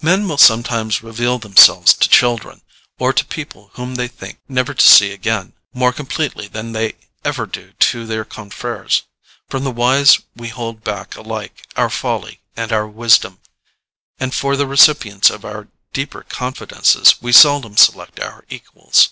[0.00, 2.62] Men will sometimes reveal themselves to children,
[2.98, 7.46] or to people whom they think never to see again, more completely than they ever
[7.46, 9.02] do to their confreres.
[9.48, 13.38] From the wise we hold back alike our folly and our wisdom,
[14.18, 19.10] and for the recipients of our deeper confidences we seldom select our equals.